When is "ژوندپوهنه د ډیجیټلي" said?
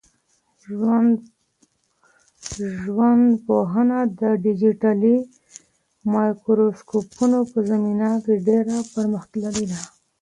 2.83-5.17